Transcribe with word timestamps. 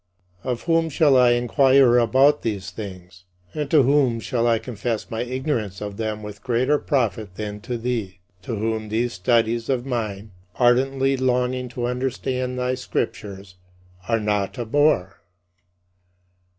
Of 0.43 0.63
whom 0.63 0.89
shall 0.89 1.15
I 1.15 1.33
inquire 1.33 1.99
about 1.99 2.41
these 2.41 2.71
things? 2.71 3.25
And 3.53 3.69
to 3.69 3.83
whom 3.83 4.19
shall 4.19 4.47
I 4.47 4.57
confess 4.57 5.11
my 5.11 5.21
ignorance 5.21 5.79
of 5.79 5.97
them 5.97 6.23
with 6.23 6.41
greater 6.41 6.79
profit 6.79 7.35
than 7.35 7.61
to 7.61 7.77
thee, 7.77 8.17
to 8.41 8.55
whom 8.55 8.89
these 8.89 9.13
studies 9.13 9.69
of 9.69 9.85
mine 9.85 10.31
(ardently 10.55 11.17
longing 11.17 11.69
to 11.69 11.85
understand 11.85 12.57
thy 12.57 12.73
Scriptures) 12.73 13.57
are 14.07 14.19
not 14.19 14.57
a 14.57 14.65
bore? 14.65 15.21